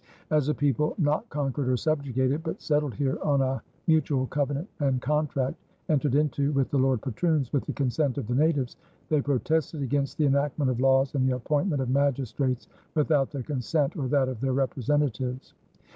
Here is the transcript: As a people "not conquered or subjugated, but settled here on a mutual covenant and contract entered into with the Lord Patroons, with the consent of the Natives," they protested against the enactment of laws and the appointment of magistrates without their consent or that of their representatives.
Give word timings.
As 0.31 0.49
a 0.49 0.55
people 0.55 0.95
"not 0.97 1.29
conquered 1.29 1.69
or 1.69 1.77
subjugated, 1.77 2.41
but 2.41 2.59
settled 2.59 2.95
here 2.95 3.19
on 3.21 3.39
a 3.41 3.61
mutual 3.85 4.25
covenant 4.25 4.67
and 4.79 4.99
contract 4.99 5.57
entered 5.89 6.15
into 6.15 6.51
with 6.53 6.71
the 6.71 6.79
Lord 6.79 7.03
Patroons, 7.03 7.53
with 7.53 7.65
the 7.67 7.73
consent 7.73 8.17
of 8.17 8.25
the 8.25 8.33
Natives," 8.33 8.77
they 9.09 9.21
protested 9.21 9.83
against 9.83 10.17
the 10.17 10.25
enactment 10.25 10.71
of 10.71 10.79
laws 10.79 11.13
and 11.13 11.29
the 11.29 11.35
appointment 11.35 11.83
of 11.83 11.89
magistrates 11.91 12.67
without 12.95 13.29
their 13.29 13.43
consent 13.43 13.95
or 13.95 14.07
that 14.07 14.27
of 14.27 14.41
their 14.41 14.53
representatives. 14.53 15.53